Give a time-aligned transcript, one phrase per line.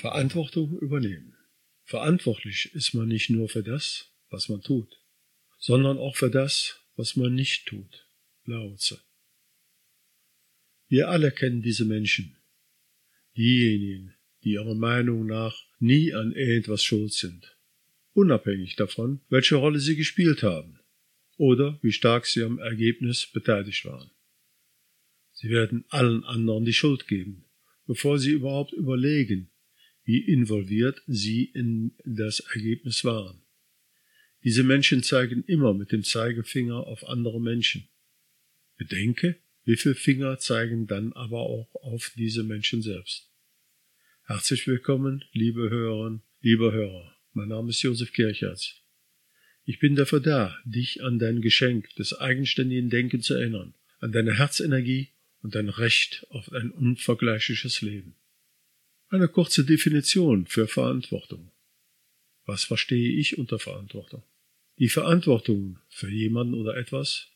[0.00, 1.36] Verantwortung übernehmen.
[1.84, 4.98] Verantwortlich ist man nicht nur für das, was man tut,
[5.58, 8.06] sondern auch für das, was man nicht tut.
[8.46, 8.76] Lao
[10.88, 12.38] Wir alle kennen diese Menschen.
[13.36, 17.58] Diejenigen, die ihrer Meinung nach nie an irgendwas schuld sind,
[18.14, 20.80] unabhängig davon, welche Rolle sie gespielt haben
[21.36, 24.10] oder wie stark sie am Ergebnis beteiligt waren.
[25.32, 27.44] Sie werden allen anderen die Schuld geben,
[27.86, 29.50] bevor sie überhaupt überlegen,
[30.04, 33.42] wie involviert sie in das Ergebnis waren.
[34.42, 37.88] Diese Menschen zeigen immer mit dem Zeigefinger auf andere Menschen.
[38.76, 43.30] Bedenke, wie viele Finger zeigen dann aber auch auf diese Menschen selbst.
[44.24, 47.14] Herzlich willkommen, liebe Hörerinnen, liebe Hörer.
[47.32, 48.80] Mein Name ist Josef Kirchertz.
[49.64, 54.38] Ich bin dafür da, dich an dein Geschenk des eigenständigen Denkens zu erinnern, an deine
[54.38, 55.10] Herzenergie
[55.42, 58.16] und dein Recht auf ein unvergleichliches Leben.
[59.12, 61.50] Eine kurze Definition für Verantwortung.
[62.46, 64.22] Was verstehe ich unter Verantwortung?
[64.78, 67.26] Die Verantwortung für jemanden oder etwas,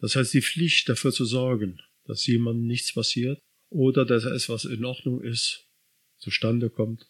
[0.00, 4.66] das heißt die Pflicht dafür zu sorgen, dass jemandem nichts passiert oder dass es, was
[4.66, 5.66] in Ordnung ist,
[6.18, 7.06] zustande kommt,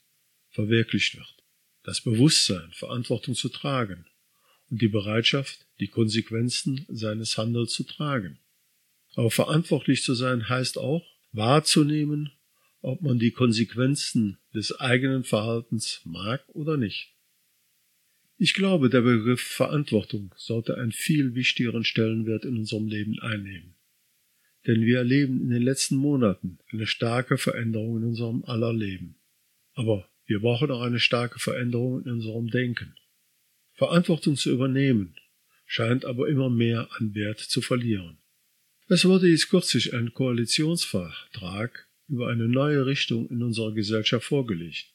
[0.51, 1.35] verwirklicht wird.
[1.83, 4.07] Das Bewusstsein, Verantwortung zu tragen
[4.71, 8.39] und die Bereitschaft, die Konsequenzen seines Handels zu tragen.
[9.17, 12.31] Aber verantwortlich zu sein heißt auch, wahrzunehmen,
[12.83, 17.15] ob man die Konsequenzen des eigenen Verhaltens mag oder nicht.
[18.37, 23.77] Ich glaube, der Begriff Verantwortung sollte einen viel wichtigeren Stellenwert in unserem Leben einnehmen.
[24.67, 29.17] Denn wir erleben in den letzten Monaten eine starke Veränderung in unserem aller Leben.
[29.75, 32.95] Aber wir brauchen auch eine starke Veränderung in unserem Denken.
[33.75, 35.15] Verantwortung zu übernehmen
[35.67, 38.19] scheint aber immer mehr an Wert zu verlieren.
[38.89, 44.93] Es wurde jetzt kürzlich ein Koalitionsvertrag über eine neue Richtung in unserer Gesellschaft vorgelegt,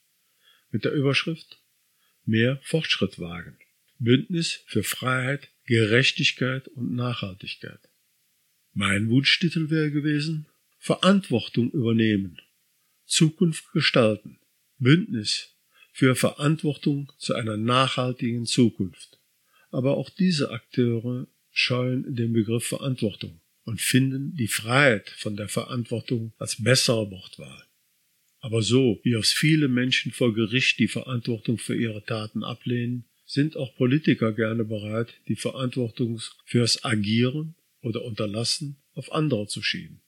[0.72, 1.62] mit der Überschrift
[2.26, 3.58] mehr Fortschritt wagen.
[4.00, 7.80] Bündnis für Freiheit, Gerechtigkeit und Nachhaltigkeit.
[8.74, 10.48] Mein Wunschtitel wäre gewesen
[10.78, 12.40] Verantwortung übernehmen,
[13.06, 14.40] Zukunft gestalten,
[14.78, 15.56] Bündnis
[15.94, 19.20] für Verantwortung zu einer nachhaltigen Zukunft.
[19.72, 26.32] Aber auch diese Akteure scheuen den Begriff Verantwortung und finden die Freiheit von der Verantwortung
[26.38, 27.66] als bessere Wortwahl.
[28.40, 33.58] Aber so, wie aus viele Menschen vor Gericht die Verantwortung für ihre Taten ablehnen, sind
[33.58, 40.02] auch Politiker gerne bereit, die Verantwortung fürs Agieren oder Unterlassen auf andere zu schieben.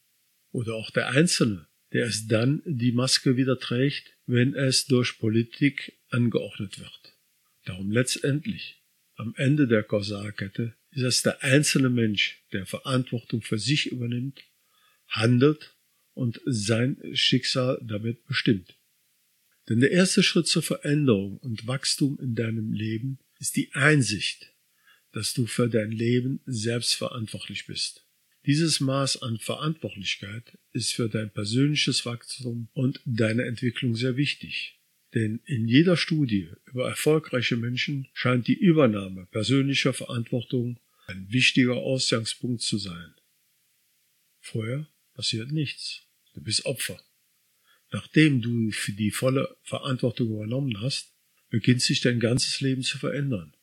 [0.52, 6.00] Oder auch der Einzelne, der es dann die Maske wieder trägt, wenn es durch Politik
[6.08, 7.18] angeordnet wird.
[7.66, 8.82] Darum letztendlich,
[9.16, 14.44] am Ende der Kausalkette, ist es der einzelne Mensch, der Verantwortung für sich übernimmt,
[15.08, 15.76] handelt
[16.14, 18.78] und sein Schicksal damit bestimmt.
[19.68, 24.54] Denn der erste Schritt zur Veränderung und Wachstum in deinem Leben ist die Einsicht,
[25.12, 28.06] dass du für dein Leben selbst verantwortlich bist.
[28.46, 34.79] Dieses Maß an Verantwortlichkeit ist für dein persönliches Wachstum und deine Entwicklung sehr wichtig.
[35.16, 42.62] Denn in jeder Studie über erfolgreiche Menschen scheint die Übernahme persönlicher Verantwortung ein wichtiger Ausgangspunkt
[42.62, 43.16] zu sein.
[44.40, 46.04] Vorher passiert nichts.
[46.34, 47.02] Du bist Opfer.
[47.92, 51.12] Nachdem du für die volle Verantwortung übernommen hast,
[51.50, 53.56] beginnt sich dein ganzes Leben zu verändern.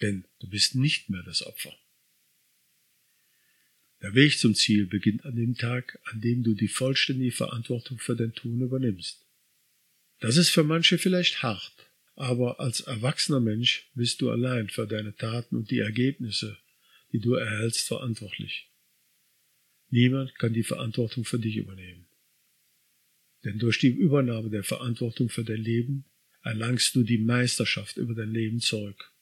[0.00, 1.76] Denn du bist nicht mehr das Opfer.
[4.00, 8.16] Der Weg zum Ziel beginnt an dem Tag, an dem du die vollständige Verantwortung für
[8.16, 9.23] dein Tun übernimmst.
[10.24, 15.14] Das ist für manche vielleicht hart, aber als erwachsener Mensch bist du allein für deine
[15.14, 16.56] Taten und die Ergebnisse,
[17.12, 18.70] die du erhältst, verantwortlich.
[19.90, 22.06] Niemand kann die Verantwortung für dich übernehmen.
[23.44, 26.06] Denn durch die Übernahme der Verantwortung für dein Leben
[26.42, 29.12] erlangst du die Meisterschaft über dein Leben zurück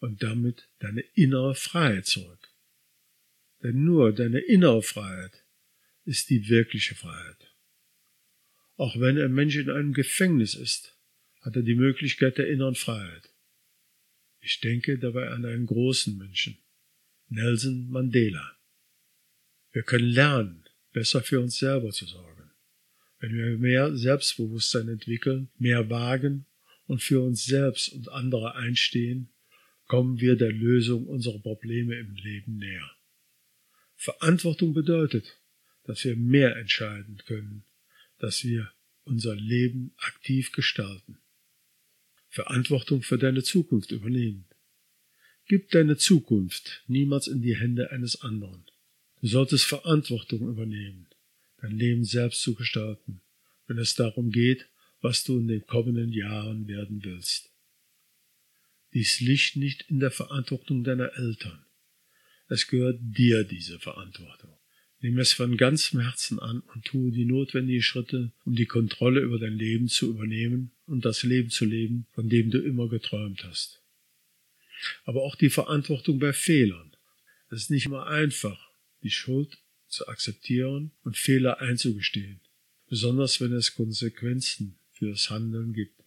[0.00, 2.52] und damit deine innere Freiheit zurück.
[3.62, 5.44] Denn nur deine innere Freiheit
[6.04, 7.53] ist die wirkliche Freiheit.
[8.76, 10.96] Auch wenn ein Mensch in einem Gefängnis ist,
[11.40, 13.30] hat er die Möglichkeit der inneren Freiheit.
[14.40, 16.58] Ich denke dabei an einen großen Menschen,
[17.28, 18.56] Nelson Mandela.
[19.72, 22.50] Wir können lernen, besser für uns selber zu sorgen.
[23.18, 26.46] Wenn wir mehr Selbstbewusstsein entwickeln, mehr wagen
[26.86, 29.30] und für uns selbst und andere einstehen,
[29.86, 32.90] kommen wir der Lösung unserer Probleme im Leben näher.
[33.96, 35.38] Verantwortung bedeutet,
[35.84, 37.64] dass wir mehr entscheiden können,
[38.18, 38.72] dass wir
[39.04, 41.18] unser Leben aktiv gestalten.
[42.28, 44.46] Verantwortung für deine Zukunft übernehmen.
[45.46, 48.64] Gib deine Zukunft niemals in die Hände eines anderen.
[49.20, 51.06] Du solltest Verantwortung übernehmen,
[51.58, 53.20] dein Leben selbst zu gestalten,
[53.66, 54.68] wenn es darum geht,
[55.00, 57.50] was du in den kommenden Jahren werden willst.
[58.94, 61.66] Dies liegt nicht in der Verantwortung deiner Eltern.
[62.48, 64.56] Es gehört dir diese Verantwortung.
[65.04, 69.38] Nimm es von ganzem Herzen an und tue die notwendigen Schritte, um die Kontrolle über
[69.38, 73.82] dein Leben zu übernehmen und das Leben zu leben, von dem du immer geträumt hast.
[75.04, 76.96] Aber auch die Verantwortung bei Fehlern.
[77.50, 78.70] Es ist nicht immer einfach,
[79.02, 79.58] die Schuld
[79.88, 82.40] zu akzeptieren und Fehler einzugestehen,
[82.88, 86.02] besonders wenn es Konsequenzen für das Handeln gibt.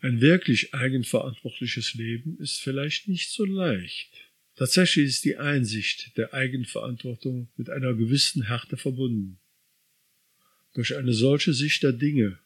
[0.00, 4.29] Ein wirklich eigenverantwortliches Leben ist vielleicht nicht so leicht.
[4.60, 9.38] Tatsächlich ist die Einsicht der Eigenverantwortung mit einer gewissen Härte verbunden.
[10.74, 12.38] Durch eine solche Sicht der Dinge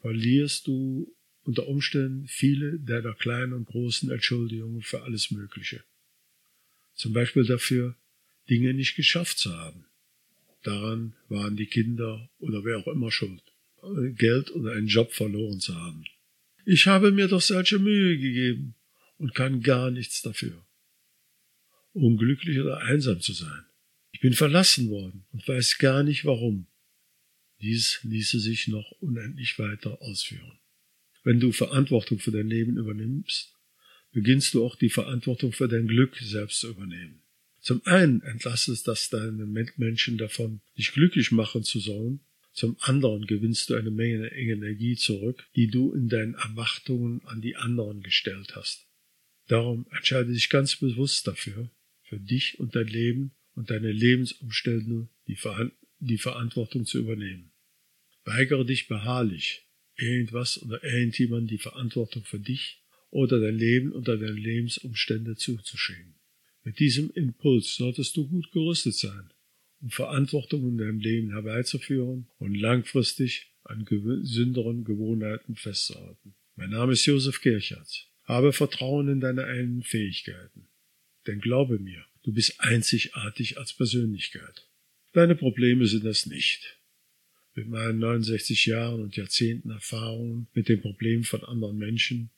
[0.00, 1.14] verlierst du
[1.44, 5.84] unter Umständen viele deiner kleinen und großen Entschuldigungen für alles Mögliche.
[6.92, 7.94] Zum Beispiel dafür,
[8.50, 9.84] Dinge nicht geschafft zu haben.
[10.64, 13.44] Daran waren die Kinder oder wer auch immer schuld.
[14.16, 16.04] Geld oder einen Job verloren zu haben.
[16.66, 18.74] Ich habe mir doch solche Mühe gegeben
[19.18, 20.64] und kann gar nichts dafür
[21.94, 23.64] unglücklich oder einsam zu sein.
[24.12, 26.66] Ich bin verlassen worden und weiß gar nicht warum.
[27.60, 30.58] Dies ließe sich noch unendlich weiter ausführen.
[31.22, 33.54] Wenn du Verantwortung für dein Leben übernimmst,
[34.12, 37.22] beginnst du auch die Verantwortung für dein Glück selbst zu übernehmen.
[37.60, 42.20] Zum einen entlastest das deine Menschen davon, dich glücklich machen zu sollen,
[42.52, 47.56] zum anderen gewinnst du eine Menge Energie zurück, die du in deinen Erwartungen an die
[47.56, 48.86] anderen gestellt hast.
[49.48, 51.70] Darum entscheide dich ganz bewusst dafür,
[52.04, 57.52] für dich und dein Leben und deine Lebensumstände die, Ver die Verantwortung zu übernehmen.
[58.24, 59.66] Weigere dich beharrlich,
[59.96, 66.14] irgendwas oder irgendjemand die Verantwortung für dich oder dein Leben oder deine Lebensumstände zuzuschieben.
[66.64, 69.30] Mit diesem Impuls solltest du gut gerüstet sein,
[69.80, 76.34] um Verantwortung in deinem Leben herbeizuführen und langfristig an gesünderen Gewohnheiten festzuhalten.
[76.56, 78.08] Mein Name ist Josef Kirchhardt.
[78.24, 80.63] Habe Vertrauen in deine eigenen Fähigkeiten.
[81.26, 84.68] Denn glaube mir, du bist einzigartig als Persönlichkeit.
[85.12, 86.78] Deine Probleme sind es nicht.
[87.54, 92.30] Mit meinen 69 Jahren und Jahrzehnten Erfahrungen mit den Problemen von anderen Menschen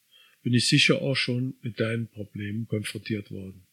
[0.42, 3.66] bin ich sicher auch schon mit deinen Problemen konfrontiert worden.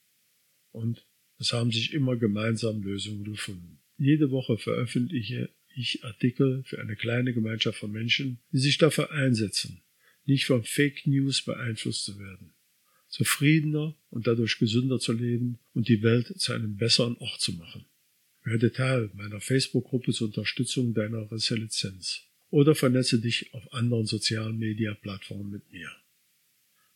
[0.72, 1.06] Und
[1.38, 3.80] es haben sich immer gemeinsam Lösungen gefunden.
[3.98, 9.82] Jede Woche veröffentliche ich Artikel für eine kleine Gemeinschaft von Menschen, die sich dafür einsetzen,
[10.26, 12.54] nicht von Fake News beeinflusst zu werden
[13.14, 17.86] zufriedener und dadurch gesünder zu leben und die Welt zu einem besseren Ort zu machen.
[18.44, 25.52] Werde Teil meiner Facebook-Gruppe zur Unterstützung deiner Resilienz oder vernetze dich auf anderen sozialen Media-Plattformen
[25.52, 25.92] mit mir.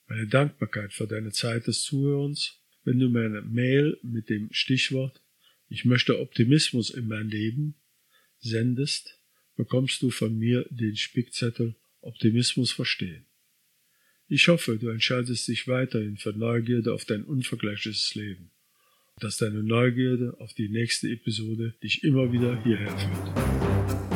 [0.08, 5.22] Meine Dankbarkeit für deine Zeit des Zuhörens, wenn du mir eine Mail mit dem Stichwort
[5.70, 7.76] Ich möchte Optimismus in mein Leben
[8.40, 9.22] sendest,
[9.56, 13.27] bekommst du von mir den Spickzettel Optimismus verstehen.
[14.30, 18.52] Ich hoffe, du entscheidest dich weiterhin für Neugierde auf dein unvergleichliches Leben,
[19.22, 24.07] dass deine Neugierde auf die nächste Episode dich immer wieder hierher führt.